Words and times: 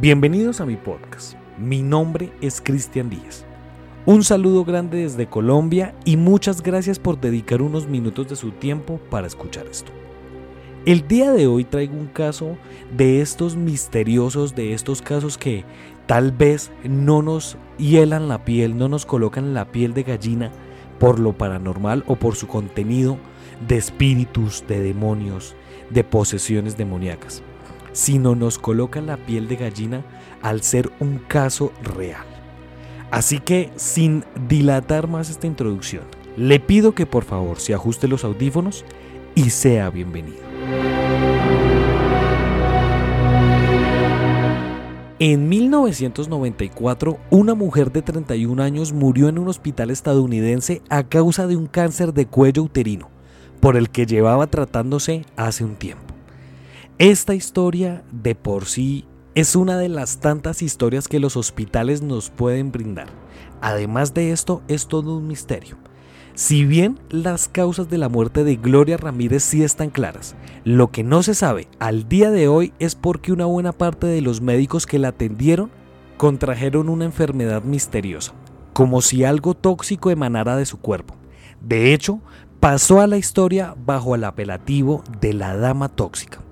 Bienvenidos 0.00 0.62
a 0.62 0.64
mi 0.64 0.76
podcast. 0.76 1.34
Mi 1.58 1.82
nombre 1.82 2.32
es 2.40 2.62
Cristian 2.62 3.10
Díaz. 3.10 3.44
Un 4.06 4.24
saludo 4.24 4.64
grande 4.64 5.02
desde 5.02 5.26
Colombia 5.26 5.94
y 6.06 6.16
muchas 6.16 6.62
gracias 6.62 6.98
por 6.98 7.20
dedicar 7.20 7.60
unos 7.60 7.86
minutos 7.86 8.26
de 8.26 8.34
su 8.34 8.50
tiempo 8.50 8.98
para 9.10 9.26
escuchar 9.26 9.66
esto. 9.66 9.92
El 10.86 11.06
día 11.06 11.32
de 11.32 11.46
hoy 11.46 11.64
traigo 11.64 11.98
un 11.98 12.06
caso 12.06 12.56
de 12.96 13.20
estos 13.20 13.56
misteriosos, 13.56 14.54
de 14.54 14.72
estos 14.72 15.02
casos 15.02 15.36
que 15.36 15.66
tal 16.06 16.32
vez 16.32 16.70
no 16.82 17.20
nos 17.20 17.58
hielan 17.76 18.26
la 18.26 18.46
piel, 18.46 18.78
no 18.78 18.88
nos 18.88 19.04
colocan 19.04 19.52
la 19.52 19.66
piel 19.66 19.92
de 19.92 20.04
gallina 20.04 20.50
por 20.98 21.20
lo 21.20 21.36
paranormal 21.36 22.04
o 22.06 22.16
por 22.16 22.36
su 22.36 22.46
contenido 22.46 23.18
de 23.68 23.76
espíritus, 23.76 24.64
de 24.66 24.80
demonios, 24.80 25.54
de 25.90 26.04
posesiones 26.04 26.78
demoníacas 26.78 27.42
sino 27.92 28.34
nos 28.34 28.58
coloca 28.58 29.00
la 29.00 29.16
piel 29.16 29.48
de 29.48 29.56
gallina 29.56 30.04
al 30.42 30.62
ser 30.62 30.90
un 31.00 31.18
caso 31.18 31.72
real. 31.82 32.24
Así 33.10 33.38
que, 33.38 33.70
sin 33.76 34.24
dilatar 34.48 35.08
más 35.08 35.30
esta 35.30 35.46
introducción, 35.46 36.04
le 36.36 36.60
pido 36.60 36.94
que 36.94 37.06
por 37.06 37.24
favor 37.24 37.58
se 37.58 37.74
ajuste 37.74 38.06
los 38.08 38.24
audífonos 38.24 38.84
y 39.34 39.50
sea 39.50 39.90
bienvenido. 39.90 40.38
En 45.18 45.50
1994, 45.50 47.18
una 47.28 47.54
mujer 47.54 47.92
de 47.92 48.00
31 48.00 48.62
años 48.62 48.94
murió 48.94 49.28
en 49.28 49.38
un 49.38 49.48
hospital 49.48 49.90
estadounidense 49.90 50.80
a 50.88 51.02
causa 51.02 51.46
de 51.46 51.56
un 51.56 51.66
cáncer 51.66 52.14
de 52.14 52.24
cuello 52.24 52.62
uterino, 52.62 53.10
por 53.60 53.76
el 53.76 53.90
que 53.90 54.06
llevaba 54.06 54.46
tratándose 54.46 55.26
hace 55.36 55.62
un 55.62 55.74
tiempo. 55.74 56.09
Esta 57.00 57.34
historia 57.34 58.04
de 58.12 58.34
por 58.34 58.66
sí 58.66 59.06
es 59.34 59.56
una 59.56 59.78
de 59.78 59.88
las 59.88 60.20
tantas 60.20 60.60
historias 60.60 61.08
que 61.08 61.18
los 61.18 61.34
hospitales 61.34 62.02
nos 62.02 62.28
pueden 62.28 62.72
brindar. 62.72 63.06
Además 63.62 64.12
de 64.12 64.32
esto, 64.32 64.60
es 64.68 64.86
todo 64.86 65.16
un 65.16 65.26
misterio. 65.26 65.78
Si 66.34 66.66
bien 66.66 67.00
las 67.08 67.48
causas 67.48 67.88
de 67.88 67.96
la 67.96 68.10
muerte 68.10 68.44
de 68.44 68.56
Gloria 68.56 68.98
Ramírez 68.98 69.44
sí 69.44 69.64
están 69.64 69.88
claras, 69.88 70.36
lo 70.64 70.90
que 70.90 71.02
no 71.02 71.22
se 71.22 71.34
sabe 71.34 71.68
al 71.78 72.06
día 72.06 72.30
de 72.30 72.48
hoy 72.48 72.74
es 72.78 72.96
porque 72.96 73.32
una 73.32 73.46
buena 73.46 73.72
parte 73.72 74.06
de 74.06 74.20
los 74.20 74.42
médicos 74.42 74.84
que 74.84 74.98
la 74.98 75.08
atendieron 75.08 75.70
contrajeron 76.18 76.90
una 76.90 77.06
enfermedad 77.06 77.62
misteriosa, 77.62 78.34
como 78.74 79.00
si 79.00 79.24
algo 79.24 79.54
tóxico 79.54 80.10
emanara 80.10 80.54
de 80.54 80.66
su 80.66 80.78
cuerpo. 80.78 81.16
De 81.62 81.94
hecho, 81.94 82.20
pasó 82.60 83.00
a 83.00 83.06
la 83.06 83.16
historia 83.16 83.74
bajo 83.86 84.14
el 84.14 84.24
apelativo 84.24 85.02
de 85.22 85.32
la 85.32 85.56
dama 85.56 85.88
tóxica. 85.88 86.42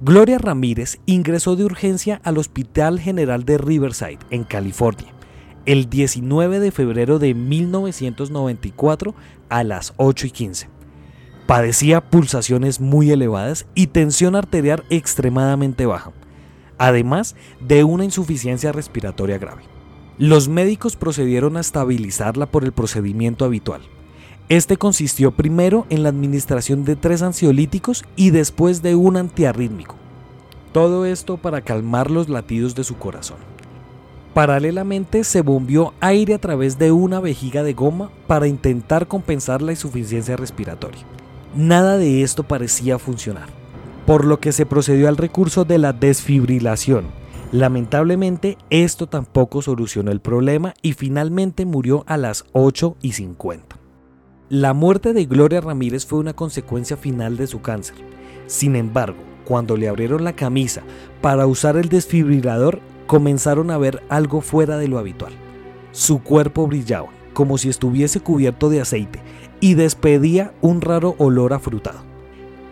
Gloria 0.00 0.38
Ramírez 0.38 0.98
ingresó 1.06 1.54
de 1.54 1.64
urgencia 1.64 2.20
al 2.24 2.38
Hospital 2.38 2.98
General 2.98 3.44
de 3.44 3.58
Riverside, 3.58 4.18
en 4.30 4.42
California, 4.42 5.14
el 5.66 5.88
19 5.88 6.58
de 6.58 6.72
febrero 6.72 7.20
de 7.20 7.32
1994 7.32 9.14
a 9.48 9.62
las 9.62 9.94
8 9.96 10.26
y 10.26 10.30
15. 10.32 10.68
Padecía 11.46 12.00
pulsaciones 12.00 12.80
muy 12.80 13.12
elevadas 13.12 13.66
y 13.76 13.86
tensión 13.86 14.34
arterial 14.34 14.82
extremadamente 14.90 15.86
baja, 15.86 16.12
además 16.76 17.36
de 17.60 17.84
una 17.84 18.04
insuficiencia 18.04 18.72
respiratoria 18.72 19.38
grave. 19.38 19.62
Los 20.18 20.48
médicos 20.48 20.96
procedieron 20.96 21.56
a 21.56 21.60
estabilizarla 21.60 22.46
por 22.46 22.64
el 22.64 22.72
procedimiento 22.72 23.44
habitual, 23.44 23.82
este 24.48 24.76
consistió 24.76 25.30
primero 25.30 25.86
en 25.88 26.02
la 26.02 26.10
administración 26.10 26.84
de 26.84 26.96
tres 26.96 27.22
ansiolíticos 27.22 28.04
y 28.14 28.30
después 28.30 28.82
de 28.82 28.94
un 28.94 29.16
antiarrítmico. 29.16 29.96
Todo 30.72 31.06
esto 31.06 31.38
para 31.38 31.62
calmar 31.62 32.10
los 32.10 32.28
latidos 32.28 32.74
de 32.74 32.84
su 32.84 32.96
corazón. 32.96 33.38
Paralelamente 34.34 35.24
se 35.24 35.40
bombió 35.42 35.94
aire 36.00 36.34
a 36.34 36.38
través 36.38 36.76
de 36.76 36.90
una 36.92 37.20
vejiga 37.20 37.62
de 37.62 37.72
goma 37.72 38.10
para 38.26 38.48
intentar 38.48 39.06
compensar 39.06 39.62
la 39.62 39.72
insuficiencia 39.72 40.36
respiratoria. 40.36 41.02
Nada 41.54 41.96
de 41.96 42.22
esto 42.22 42.42
parecía 42.42 42.98
funcionar, 42.98 43.48
por 44.06 44.24
lo 44.24 44.40
que 44.40 44.50
se 44.50 44.66
procedió 44.66 45.08
al 45.08 45.16
recurso 45.16 45.64
de 45.64 45.78
la 45.78 45.92
desfibrilación. 45.92 47.06
Lamentablemente 47.52 48.58
esto 48.70 49.06
tampoco 49.06 49.62
solucionó 49.62 50.10
el 50.10 50.20
problema 50.20 50.74
y 50.82 50.94
finalmente 50.94 51.64
murió 51.64 52.02
a 52.08 52.16
las 52.16 52.44
8 52.52 52.96
y 53.00 53.12
50. 53.12 53.83
La 54.50 54.74
muerte 54.74 55.14
de 55.14 55.24
Gloria 55.24 55.62
Ramírez 55.62 56.04
fue 56.04 56.18
una 56.18 56.34
consecuencia 56.34 56.98
final 56.98 57.38
de 57.38 57.46
su 57.46 57.62
cáncer. 57.62 57.96
Sin 58.46 58.76
embargo, 58.76 59.16
cuando 59.46 59.74
le 59.74 59.88
abrieron 59.88 60.22
la 60.22 60.34
camisa 60.34 60.82
para 61.22 61.46
usar 61.46 61.78
el 61.78 61.88
desfibrilador, 61.88 62.80
comenzaron 63.06 63.70
a 63.70 63.78
ver 63.78 64.02
algo 64.10 64.42
fuera 64.42 64.76
de 64.76 64.86
lo 64.86 64.98
habitual. 64.98 65.32
Su 65.92 66.22
cuerpo 66.22 66.66
brillaba, 66.66 67.08
como 67.32 67.56
si 67.56 67.70
estuviese 67.70 68.20
cubierto 68.20 68.68
de 68.68 68.82
aceite, 68.82 69.22
y 69.60 69.74
despedía 69.74 70.52
un 70.60 70.82
raro 70.82 71.14
olor 71.16 71.54
afrutado. 71.54 72.00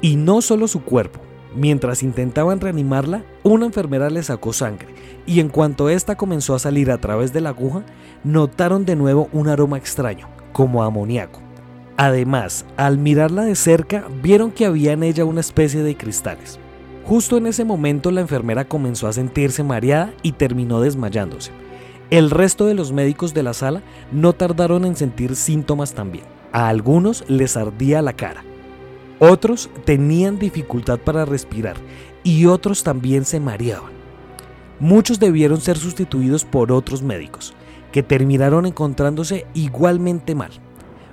Y 0.00 0.16
no 0.16 0.42
solo 0.42 0.66
su 0.66 0.82
cuerpo, 0.82 1.20
mientras 1.54 2.02
intentaban 2.02 2.58
reanimarla, 2.58 3.22
una 3.44 3.66
enfermera 3.66 4.10
le 4.10 4.24
sacó 4.24 4.52
sangre, 4.52 4.88
y 5.24 5.38
en 5.38 5.48
cuanto 5.48 5.88
ésta 5.88 6.16
comenzó 6.16 6.56
a 6.56 6.58
salir 6.58 6.90
a 6.90 7.00
través 7.00 7.32
de 7.32 7.42
la 7.42 7.50
aguja, 7.50 7.84
notaron 8.24 8.84
de 8.84 8.96
nuevo 8.96 9.28
un 9.32 9.46
aroma 9.46 9.78
extraño, 9.78 10.26
como 10.52 10.82
amoníaco. 10.82 11.49
Además, 12.02 12.64
al 12.78 12.96
mirarla 12.96 13.44
de 13.44 13.54
cerca, 13.54 14.06
vieron 14.22 14.52
que 14.52 14.64
había 14.64 14.92
en 14.92 15.02
ella 15.02 15.26
una 15.26 15.40
especie 15.40 15.82
de 15.82 15.98
cristales. 15.98 16.58
Justo 17.04 17.36
en 17.36 17.46
ese 17.46 17.66
momento 17.66 18.10
la 18.10 18.22
enfermera 18.22 18.64
comenzó 18.64 19.06
a 19.06 19.12
sentirse 19.12 19.62
mareada 19.62 20.14
y 20.22 20.32
terminó 20.32 20.80
desmayándose. 20.80 21.52
El 22.08 22.30
resto 22.30 22.64
de 22.64 22.72
los 22.72 22.90
médicos 22.90 23.34
de 23.34 23.42
la 23.42 23.52
sala 23.52 23.82
no 24.12 24.32
tardaron 24.32 24.86
en 24.86 24.96
sentir 24.96 25.36
síntomas 25.36 25.92
también. 25.92 26.24
A 26.52 26.68
algunos 26.68 27.22
les 27.28 27.58
ardía 27.58 28.00
la 28.00 28.14
cara. 28.14 28.44
Otros 29.18 29.68
tenían 29.84 30.38
dificultad 30.38 31.00
para 31.00 31.26
respirar 31.26 31.76
y 32.24 32.46
otros 32.46 32.82
también 32.82 33.26
se 33.26 33.40
mareaban. 33.40 33.92
Muchos 34.78 35.20
debieron 35.20 35.60
ser 35.60 35.76
sustituidos 35.76 36.46
por 36.46 36.72
otros 36.72 37.02
médicos, 37.02 37.52
que 37.92 38.02
terminaron 38.02 38.64
encontrándose 38.64 39.44
igualmente 39.52 40.34
mal. 40.34 40.52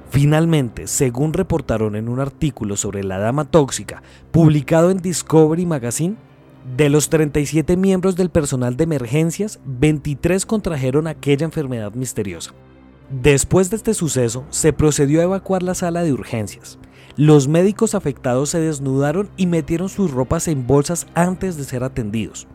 Finalmente, 0.10 0.88
según 0.88 1.34
reportaron 1.34 1.96
en 1.96 2.08
un 2.08 2.20
artículo 2.20 2.78
sobre 2.78 3.04
la 3.04 3.20
dama 3.20 3.46
tóxica 3.46 4.02
publicado 4.32 4.90
en 4.90 5.00
Discovery 5.00 5.66
Magazine, 5.66 6.16
de 6.76 6.90
los 6.90 7.10
37 7.10 7.78
miembros 7.78 8.16
del 8.16 8.30
personal 8.30 8.76
de 8.76 8.84
emergencias, 8.84 9.60
23 9.66 10.46
contrajeron 10.46 11.08
aquella 11.08 11.46
enfermedad 11.46 11.94
misteriosa. 11.94 12.52
Después 13.10 13.70
de 13.70 13.78
este 13.78 13.94
suceso, 13.94 14.46
se 14.50 14.74
procedió 14.74 15.22
a 15.22 15.24
evacuar 15.24 15.64
la 15.64 15.76
sala 15.76 16.04
de 16.04 16.12
urgencias. 16.12 16.78
Los 17.16 17.48
médicos 17.48 17.96
afectados 17.96 18.50
se 18.50 18.60
desnudaron 18.60 19.30
y 19.38 19.48
metieron 19.48 19.88
sus 19.88 20.12
ropas 20.12 20.48
en 20.50 20.68
bolsas 20.68 21.08
antes 21.16 21.56
de 21.56 21.64
ser 21.64 21.84
atendidos. 21.84 22.48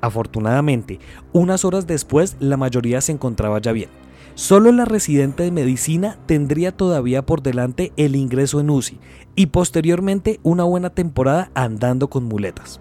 Afortunadamente, 0.00 0.98
unas 1.32 1.64
horas 1.64 1.86
después 1.86 2.36
la 2.40 2.56
mayoría 2.56 3.00
se 3.00 3.12
encontraba 3.12 3.60
ya 3.60 3.72
bien. 3.72 3.90
Solo 4.36 4.70
la 4.70 4.84
residente 4.84 5.44
de 5.44 5.50
medicina 5.50 6.18
tendría 6.26 6.70
todavía 6.70 7.24
por 7.24 7.42
delante 7.42 7.94
el 7.96 8.14
ingreso 8.14 8.60
en 8.60 8.68
UCI 8.68 9.00
y 9.34 9.46
posteriormente 9.46 10.40
una 10.42 10.62
buena 10.62 10.90
temporada 10.90 11.50
andando 11.54 12.08
con 12.08 12.24
muletas. 12.24 12.78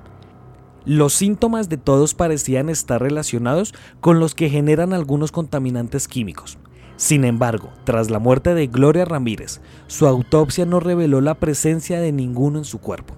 Los 0.84 1.14
síntomas 1.14 1.70
de 1.70 1.78
todos 1.78 2.14
parecían 2.14 2.68
estar 2.68 3.02
relacionados 3.02 3.74
con 4.02 4.19
los 4.19 4.36
que 4.36 4.50
generan 4.50 4.92
algunos 4.92 5.31
contaminantes 5.31 6.10
químicos. 6.10 6.57
Sin 6.98 7.24
embargo, 7.24 7.69
tras 7.86 8.10
la 8.10 8.19
muerte 8.19 8.54
de 8.54 8.68
Gloria 8.68 9.06
Ramírez, 9.06 9.62
su 9.88 10.08
autopsia 10.08 10.66
no 10.66 10.81
reveló 10.81 11.22
la 11.22 11.36
presencia 11.36 12.01
de 12.01 12.12
ninguno 12.12 12.58
en 12.58 12.66
su 12.66 12.80
cuerpo. 12.80 13.13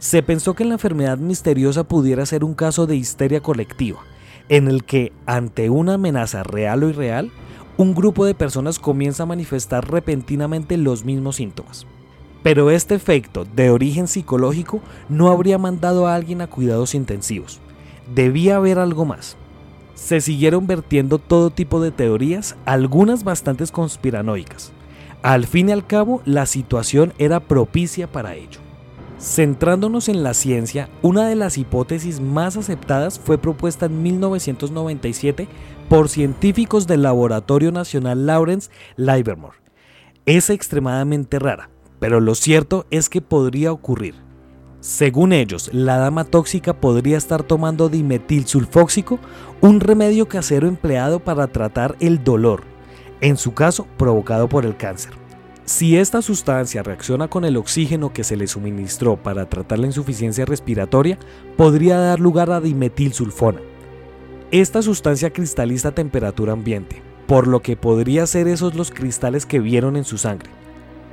Se 0.00 0.24
pensó 0.24 0.54
que 0.54 0.64
la 0.64 0.74
enfermedad 0.74 1.18
misteriosa 1.18 1.84
pudiera 1.84 2.26
ser 2.26 2.42
un 2.42 2.54
caso 2.54 2.88
de 2.88 2.96
histeria 2.96 3.40
colectiva, 3.40 4.00
en 4.48 4.66
el 4.66 4.82
que, 4.82 5.12
ante 5.24 5.70
una 5.70 5.94
amenaza 5.94 6.42
real 6.42 6.82
o 6.82 6.88
irreal, 6.88 7.30
un 7.80 7.94
grupo 7.94 8.26
de 8.26 8.34
personas 8.34 8.78
comienza 8.78 9.22
a 9.22 9.26
manifestar 9.26 9.90
repentinamente 9.90 10.76
los 10.76 11.06
mismos 11.06 11.36
síntomas. 11.36 11.86
Pero 12.42 12.70
este 12.70 12.94
efecto 12.94 13.46
de 13.46 13.70
origen 13.70 14.06
psicológico 14.06 14.82
no 15.08 15.30
habría 15.30 15.56
mandado 15.56 16.06
a 16.06 16.14
alguien 16.14 16.42
a 16.42 16.46
cuidados 16.46 16.94
intensivos. 16.94 17.58
Debía 18.14 18.56
haber 18.56 18.78
algo 18.78 19.06
más. 19.06 19.38
Se 19.94 20.20
siguieron 20.20 20.66
vertiendo 20.66 21.16
todo 21.16 21.48
tipo 21.48 21.80
de 21.80 21.90
teorías, 21.90 22.54
algunas 22.66 23.24
bastante 23.24 23.66
conspiranoicas. 23.68 24.72
Al 25.22 25.46
fin 25.46 25.70
y 25.70 25.72
al 25.72 25.86
cabo, 25.86 26.20
la 26.26 26.44
situación 26.44 27.14
era 27.16 27.40
propicia 27.40 28.12
para 28.12 28.34
ello. 28.34 28.60
Centrándonos 29.20 30.08
en 30.08 30.22
la 30.22 30.32
ciencia, 30.32 30.88
una 31.02 31.28
de 31.28 31.36
las 31.36 31.58
hipótesis 31.58 32.20
más 32.20 32.56
aceptadas 32.56 33.20
fue 33.20 33.36
propuesta 33.36 33.84
en 33.84 34.02
1997 34.02 35.46
por 35.90 36.08
científicos 36.08 36.86
del 36.86 37.02
Laboratorio 37.02 37.70
Nacional 37.70 38.24
Lawrence 38.24 38.70
Livermore. 38.96 39.58
Es 40.24 40.48
extremadamente 40.48 41.38
rara, 41.38 41.68
pero 41.98 42.18
lo 42.20 42.34
cierto 42.34 42.86
es 42.90 43.10
que 43.10 43.20
podría 43.20 43.72
ocurrir. 43.72 44.14
Según 44.80 45.34
ellos, 45.34 45.68
la 45.74 45.98
dama 45.98 46.24
tóxica 46.24 46.80
podría 46.80 47.18
estar 47.18 47.42
tomando 47.42 47.90
dimetilsulfóxico, 47.90 49.18
un 49.60 49.80
remedio 49.80 50.28
casero 50.28 50.66
empleado 50.66 51.20
para 51.20 51.46
tratar 51.48 51.94
el 52.00 52.24
dolor, 52.24 52.62
en 53.20 53.36
su 53.36 53.52
caso 53.52 53.86
provocado 53.98 54.48
por 54.48 54.64
el 54.64 54.78
cáncer. 54.78 55.19
Si 55.70 55.96
esta 55.96 56.20
sustancia 56.20 56.82
reacciona 56.82 57.28
con 57.28 57.44
el 57.44 57.56
oxígeno 57.56 58.12
que 58.12 58.24
se 58.24 58.36
le 58.36 58.48
suministró 58.48 59.16
para 59.16 59.48
tratar 59.48 59.78
la 59.78 59.86
insuficiencia 59.86 60.44
respiratoria, 60.44 61.16
podría 61.56 61.96
dar 61.96 62.18
lugar 62.18 62.50
a 62.50 62.60
dimetilsulfona. 62.60 63.60
Esta 64.50 64.82
sustancia 64.82 65.30
cristaliza 65.30 65.90
a 65.90 65.94
temperatura 65.94 66.54
ambiente, 66.54 67.00
por 67.28 67.46
lo 67.46 67.62
que 67.62 67.76
podría 67.76 68.26
ser 68.26 68.48
esos 68.48 68.74
los 68.74 68.90
cristales 68.90 69.46
que 69.46 69.60
vieron 69.60 69.96
en 69.96 70.02
su 70.02 70.18
sangre. 70.18 70.50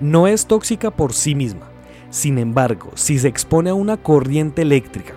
No 0.01 0.25
es 0.25 0.47
tóxica 0.47 0.89
por 0.89 1.13
sí 1.13 1.35
misma. 1.35 1.69
Sin 2.09 2.39
embargo, 2.39 2.89
si 2.95 3.19
se 3.19 3.27
expone 3.27 3.69
a 3.69 3.75
una 3.75 3.97
corriente 3.97 4.63
eléctrica, 4.63 5.13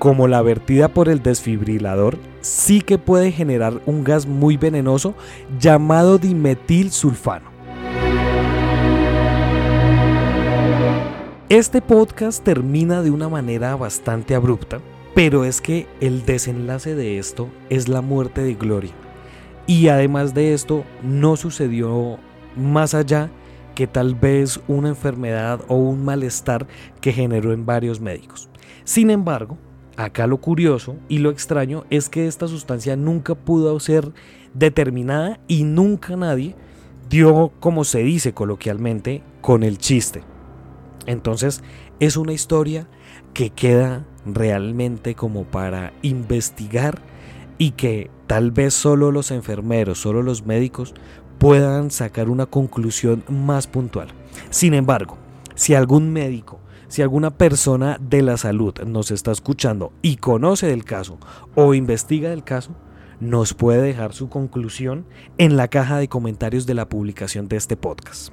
como 0.00 0.26
la 0.26 0.42
vertida 0.42 0.88
por 0.88 1.08
el 1.08 1.22
desfibrilador, 1.22 2.18
sí 2.40 2.80
que 2.80 2.98
puede 2.98 3.30
generar 3.30 3.80
un 3.86 4.02
gas 4.02 4.26
muy 4.26 4.56
venenoso 4.56 5.14
llamado 5.56 6.18
dimetilsulfano. 6.18 7.55
Este 11.48 11.80
podcast 11.80 12.42
termina 12.42 13.02
de 13.02 13.12
una 13.12 13.28
manera 13.28 13.76
bastante 13.76 14.34
abrupta, 14.34 14.80
pero 15.14 15.44
es 15.44 15.60
que 15.60 15.86
el 16.00 16.26
desenlace 16.26 16.96
de 16.96 17.20
esto 17.20 17.48
es 17.70 17.86
la 17.86 18.00
muerte 18.00 18.42
de 18.42 18.54
Gloria. 18.54 18.90
Y 19.64 19.86
además 19.86 20.34
de 20.34 20.54
esto, 20.54 20.82
no 21.04 21.36
sucedió 21.36 22.18
más 22.56 22.94
allá 22.94 23.30
que 23.76 23.86
tal 23.86 24.16
vez 24.16 24.58
una 24.66 24.88
enfermedad 24.88 25.60
o 25.68 25.76
un 25.76 26.04
malestar 26.04 26.66
que 27.00 27.12
generó 27.12 27.52
en 27.52 27.64
varios 27.64 28.00
médicos. 28.00 28.48
Sin 28.82 29.08
embargo, 29.08 29.56
acá 29.96 30.26
lo 30.26 30.38
curioso 30.38 30.96
y 31.08 31.18
lo 31.18 31.30
extraño 31.30 31.84
es 31.90 32.08
que 32.08 32.26
esta 32.26 32.48
sustancia 32.48 32.96
nunca 32.96 33.36
pudo 33.36 33.78
ser 33.78 34.12
determinada 34.52 35.38
y 35.46 35.62
nunca 35.62 36.16
nadie 36.16 36.56
dio, 37.08 37.52
como 37.60 37.84
se 37.84 38.00
dice 38.00 38.32
coloquialmente, 38.34 39.22
con 39.42 39.62
el 39.62 39.78
chiste. 39.78 40.24
Entonces 41.06 41.62
es 42.00 42.16
una 42.16 42.32
historia 42.32 42.88
que 43.32 43.50
queda 43.50 44.06
realmente 44.24 45.14
como 45.14 45.44
para 45.44 45.92
investigar 46.02 47.00
y 47.58 47.72
que 47.72 48.10
tal 48.26 48.50
vez 48.50 48.74
solo 48.74 49.12
los 49.12 49.30
enfermeros, 49.30 49.98
solo 49.98 50.22
los 50.22 50.44
médicos 50.44 50.94
puedan 51.38 51.90
sacar 51.90 52.28
una 52.28 52.46
conclusión 52.46 53.24
más 53.28 53.66
puntual. 53.66 54.08
Sin 54.50 54.74
embargo, 54.74 55.18
si 55.54 55.74
algún 55.74 56.12
médico, 56.12 56.60
si 56.88 57.02
alguna 57.02 57.30
persona 57.30 57.98
de 58.00 58.22
la 58.22 58.36
salud 58.36 58.74
nos 58.86 59.10
está 59.10 59.32
escuchando 59.32 59.92
y 60.02 60.16
conoce 60.16 60.66
del 60.66 60.84
caso 60.84 61.18
o 61.54 61.74
investiga 61.74 62.30
del 62.30 62.44
caso, 62.44 62.74
nos 63.20 63.54
puede 63.54 63.82
dejar 63.82 64.12
su 64.12 64.28
conclusión 64.28 65.06
en 65.38 65.56
la 65.56 65.68
caja 65.68 65.98
de 65.98 66.08
comentarios 66.08 66.66
de 66.66 66.74
la 66.74 66.88
publicación 66.88 67.48
de 67.48 67.56
este 67.56 67.76
podcast. 67.76 68.32